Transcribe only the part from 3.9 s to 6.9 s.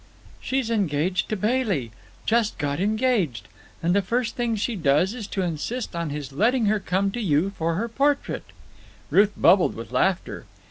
the first thing she does is to insist on his letting her